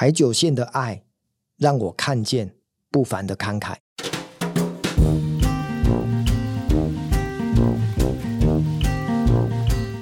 [0.00, 1.02] 台九线的爱，
[1.56, 2.54] 让我看见
[2.88, 3.74] 不凡的慷慨。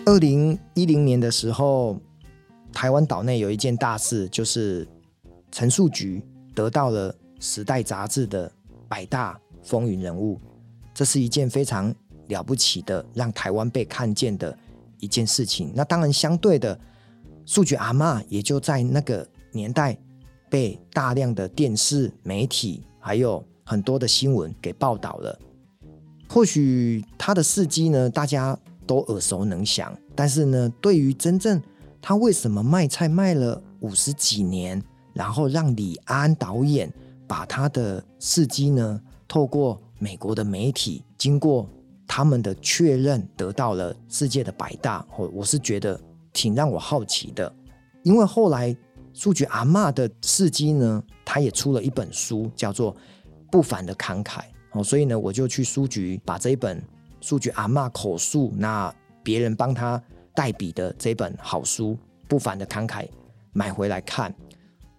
[0.04, 1.98] 二零一零年的时候，
[2.74, 4.86] 台湾岛内有一件大事，就是
[5.50, 6.22] 陈树菊
[6.54, 7.10] 得到了
[7.40, 8.52] 《时代》杂志的
[8.86, 10.38] 百大风云人物。
[10.92, 11.90] 这是一件非常
[12.26, 14.54] 了不起的，让台湾被看见的
[14.98, 15.72] 一件事情。
[15.74, 16.78] 那当然，相对的，
[17.46, 19.26] 树菊阿嬷也就在那个
[19.56, 19.98] 年代
[20.48, 25.36] 被大量的电视媒体还有很多的新闻给报道了。
[26.28, 31.60] 或许他的事迹呢，大家都耳熟能详，但是呢，对于真正
[32.00, 34.80] 他为什么卖菜卖了五十几年，
[35.12, 36.92] 然后让李安导演
[37.26, 41.68] 把他的事迹呢，透过美国的媒体经过
[42.06, 46.00] 他们的确认，得到了世界的百大，我我是觉得
[46.32, 47.52] 挺让我好奇的，
[48.02, 48.76] 因为后来
[49.16, 52.94] 数据阿嬷的事迹呢，他也出了一本书，叫做
[53.50, 54.40] 《不凡的慷慨》
[54.72, 56.80] 哦，所以呢，我就去书局把这一本。
[57.22, 60.00] 数据阿嬷口述，那别人帮他
[60.34, 61.92] 代笔的这本好书
[62.28, 63.04] 《不凡的慷慨》
[63.52, 64.32] 买回来看，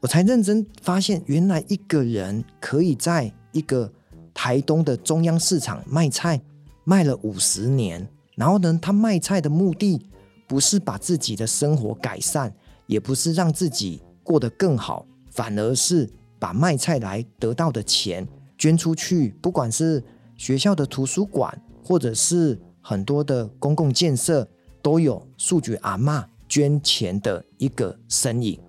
[0.01, 3.89] 我才认真发现，原来一个人可以在一个
[4.33, 6.41] 台东的中央市场卖菜
[6.83, 10.01] 卖了五十年，然后呢，他卖菜的目的
[10.47, 12.53] 不是把自己的生活改善，
[12.87, 20.03] 也不是让自己过得更好，反而是把卖菜来得到的钱捐出去，不管是
[20.35, 21.57] 学校的图书馆。
[21.87, 24.45] 或者是很多的公共建设
[24.81, 28.59] 都有数据阿嬷捐钱的一个身影。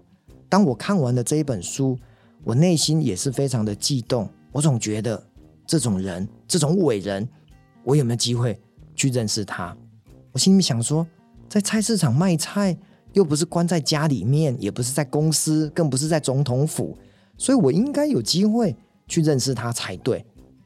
[0.49, 1.99] 当我看完了这一本书，
[2.45, 4.31] 我内心也是非常的激动。
[4.53, 5.21] 我总觉得
[5.67, 7.29] 这种人，这种伟人，
[7.83, 8.57] 我有没有机会
[8.95, 9.77] 去认识他？
[10.31, 11.05] 我心里想说，
[11.49, 12.79] 在菜市场卖菜，
[13.13, 16.97] 又不是关在家里面，也不是在公司，更不是在总统府，
[17.37, 20.25] 所以我应该有机会去认识他才对。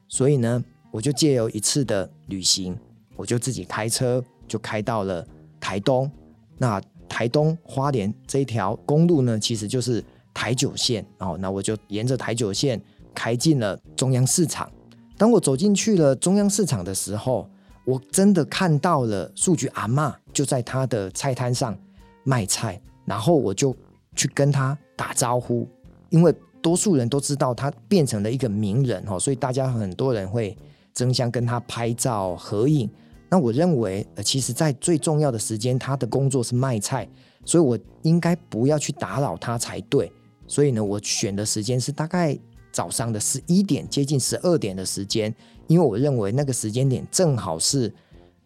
[0.09, 2.77] 所以呢，我就借由一次的旅行，
[3.17, 5.27] 我就自己开车就开到了
[5.61, 6.11] 台东。
[6.59, 10.05] 那台东花莲这一条公路呢，其实就是
[10.35, 11.05] 台九线。
[11.19, 12.81] 哦，那我就沿着台九线
[13.15, 14.71] 开进了中央市场。
[15.17, 17.49] 当我走进去了中央市场的时候，
[17.85, 21.77] 我真的看到了数据阿嬷就在他的菜摊上
[22.25, 23.75] 卖菜，然后我就
[24.17, 25.69] 去跟他打招呼，
[26.11, 30.57] 因为多数人都知道他变成了一个名人哦，所以大家很多人会。
[30.95, 32.87] 争相跟他拍照合影，
[33.31, 37.09] 那我认为，呃，其实，在最重要的时间，他的工作是卖菜，
[37.47, 40.13] 所以我应该不要去打扰他才对。
[40.47, 42.39] 所以呢，我选的时间是大概
[42.71, 45.35] 早上的十一点，接近十二点的时间，
[45.67, 47.91] 因为我认为那个时间点正好是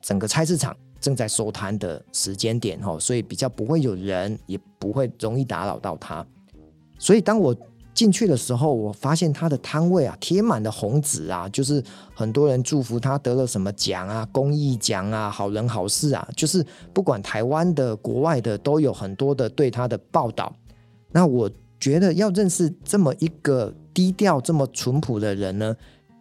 [0.00, 6.26] 整个菜市场正在收摊的时间点，哈，所以比较不会有人，也不会容易打扰到他。
[6.98, 7.54] 所以当我
[7.92, 11.82] 进去的时候，我发现他的摊位啊贴满了红纸啊，就是
[12.14, 20.54] 很多人祝福他得了什么奖啊，公益奖啊，好人好事啊，就是不管台湾的、国外的，都有很多的对他的报道。
[21.10, 25.74] 那我觉得要认识这么一个低调、这么淳朴的人呢，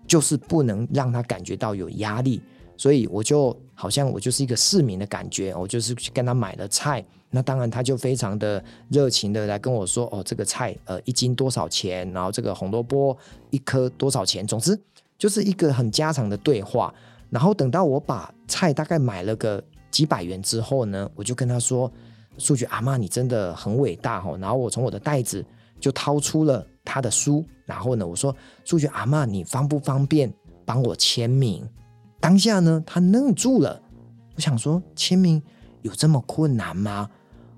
[0.07, 2.41] 就是不能让他感觉到有压力，
[2.77, 7.03] 所以我就好像我就是一个市民的感觉，我就是去跟他买了菜。
[7.29, 12.09] 那当然，他就非常的热情的来跟我说：“哦，这个菜呃一斤多少钱？
[12.13, 13.17] 然后这个红萝卜
[13.49, 14.47] 一颗多少钱？
[14.47, 14.79] 总之
[15.17, 16.93] 就是一个很家常的对话。
[17.29, 21.91] 然后等到我把菜大概买了个几百元之后呢，我就跟他说
[22.37, 25.43] ：‘数据阿嬷，你真的很伟大哦。’然后我从我的袋子
[25.77, 28.33] 就掏出了他的书，然后呢，我说
[28.63, 30.33] ：‘数据阿嬷，你方不方便
[30.63, 31.67] 帮我签名？’
[32.19, 33.81] 当下呢，他愣住了。
[34.35, 35.41] 我想说，签名
[35.81, 37.09] 有这么困难吗？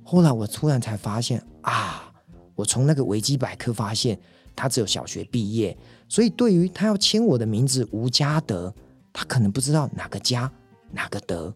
[0.04, 2.12] 后来我突然才发现啊，
[2.56, 4.20] 我从那个维基百科发现
[4.56, 8.74] 他只有小学毕业，所以对于他要签我的名字吴家德，
[9.12, 10.52] 他可能不知道哪个家
[10.92, 11.54] 哪个德。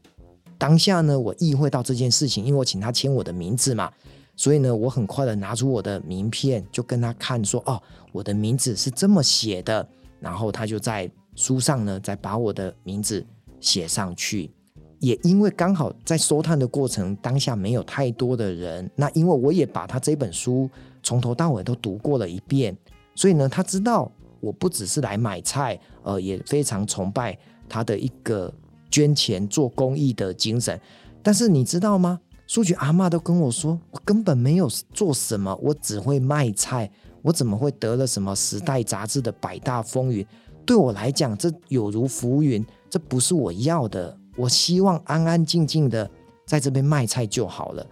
[0.57, 3.91] 当下呢，我意会到这件事情，因为我请他签我的名字嘛，
[4.35, 7.81] 所以呢，我很快的拿出我的名片，就跟他看说，哦，
[8.11, 9.87] 我的名字是这么写的，
[10.19, 11.09] 然后他就在
[11.41, 13.25] 书上呢，再把我的名字
[13.59, 14.51] 写上去。
[14.99, 20.69] 也因为刚好在收摊的过程当下没有太多的人，那因为我也把他这本书
[21.01, 22.77] 从头到尾都读过了一遍，
[23.15, 27.35] 所以呢，他知道我不只是来买菜，呃，也非常崇拜
[27.67, 28.53] 他的一个
[28.91, 30.79] 捐钱做公益的精神。
[31.23, 32.19] 但是你知道吗？
[32.45, 36.91] 树菊阿嬷都跟我说，我根本没有做什么，我只会卖菜，
[37.23, 40.23] 我怎么会得了什么《时代》杂志的百大风云？
[40.65, 44.17] 对我来讲，这有如浮云，这不是我要的。
[44.37, 46.09] 我希望安安静静的
[46.45, 47.85] 在这边卖菜就好了。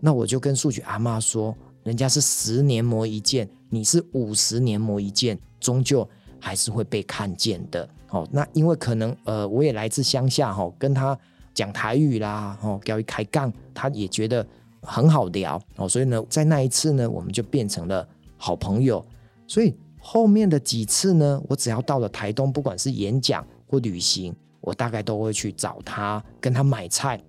[0.00, 6.06] 那我就跟树菊阿妈说：“人家是十年磨一剑，你是五十年磨一剑，终究
[6.38, 7.88] 还是会被看见的。
[8.10, 11.18] 哦，那因为可能呃，我也来自乡下哈，跟他
[11.54, 14.46] 讲台语啦，哦，教一开杠，他也觉得
[14.82, 18.06] 很好聊哦，所以呢，在那一次呢，我们就变成了
[18.36, 19.04] 好朋友。
[19.46, 19.74] 所以
[20.08, 27.20] 后面的几次呢，我只要到了台东，不管是演讲或旅行，我大概都会去找他，跟他买菜。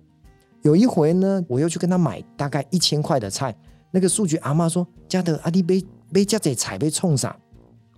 [0.62, 3.52] 有一回呢，我又去跟他买大概一千块的菜，
[3.90, 7.34] 那个数据阿妈说：“嘉德阿弟杯杯加这菜被冲上，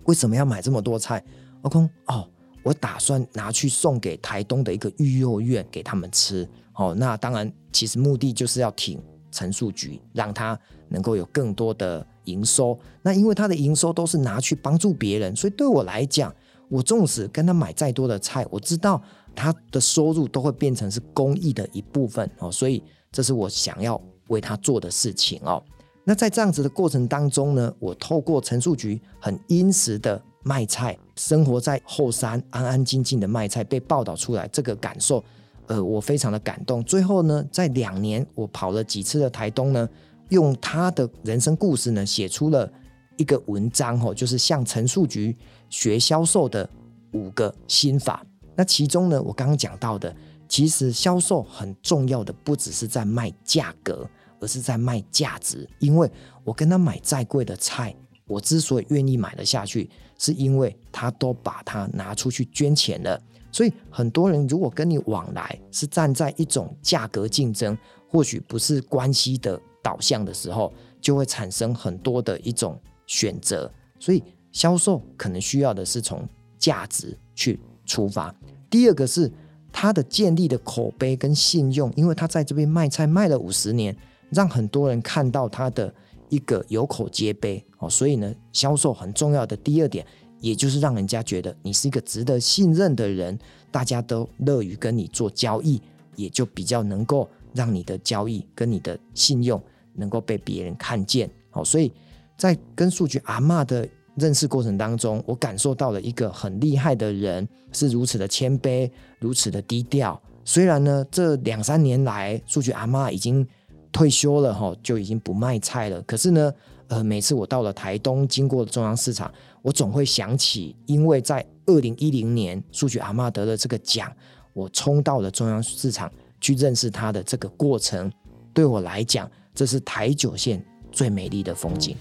[0.05, 1.23] 为什么要买这么多菜？”
[1.61, 2.27] 我说：“哦。”
[2.63, 9.01] 我打算拿去送给台东的一个育幼院给他们吃，哦，那当然，其实目的就是要挺
[9.31, 10.55] 陈树菊，让他
[10.87, 12.77] 能够有更多的营收。
[13.01, 16.33] 那因为他的营收都是拿去帮助别人，所以对我来讲，
[16.69, 19.01] 我纵使跟他买再多的菜，我知道
[19.35, 25.63] 他的收入都会变成是公益的一部分哦，所以这是我想要为他做的事情哦。
[26.03, 30.21] 那在这样子的过程当中呢，我透过陈树菊很殷实的。
[30.43, 35.23] 卖菜，生活在后山，安安静静的卖菜，被报道出来，这个感受，
[35.67, 36.83] 呃，我非常的感动。
[36.83, 39.87] 最后呢，在两年，我跑了几次的台东呢，
[40.31, 42.69] 用他的人生故事呢，写出了
[43.17, 45.37] 一个文章，吼，就是向陈树菊
[45.69, 46.67] 学销售的
[47.13, 48.25] 五个心法。
[48.55, 50.15] 那其中呢，我刚刚讲到的，
[50.47, 55.69] 其实销售很重要的，不只是在卖价格，而是在卖价值。
[55.79, 56.09] 因为
[56.43, 57.95] 我跟他买再贵的菜。
[58.27, 63.21] 我之所以愿意买了下去，是因为他都把它拿出去捐钱了。
[63.51, 67.77] 所以很多人如果跟你往来是站在一种价格竞争，
[68.07, 73.71] 或许不是关系的导向的时候，就会产生很多的一种选择。
[73.99, 78.33] 所以销售可能需要的是从价值去出发。
[78.69, 79.31] 第二个是
[79.71, 83.95] 他的建立的口碑跟信用，因为他在这边卖菜卖了五十年，
[84.29, 85.93] 让很多人看到他的。
[86.31, 90.07] 一个有口皆碑哦，所以呢，销售很重要的第二点，
[90.39, 93.37] 也就是让人家觉得你是一个值得信任的人，
[93.69, 95.81] 大家都乐于跟你做交易，
[96.15, 99.61] 也就比较能够让你的交易跟你的信用
[99.93, 101.29] 能够被别人看见。
[101.49, 101.91] 好，所以
[102.37, 108.89] 在跟树菊阿嬷的认识过程当中，我感受到了一个很厉害的人，是如此的谦卑，
[109.19, 110.21] 如此的低调。
[110.45, 113.47] 虽然呢，这两三年来，树菊阿嬷已经。
[113.93, 116.01] 退休了哈，就已经不卖菜了。
[116.03, 116.53] 可是呢，
[116.87, 119.29] 呃，每次我到了台东，经过中央市场，
[119.61, 124.09] 我总会想起，因为在二零一零年树菊阿嬷得了这个奖，
[124.53, 126.09] 我冲到了中央市场
[126.39, 128.09] 去认识他的这个过程，
[128.53, 131.95] 对我来讲，这是台九线最美丽的风景。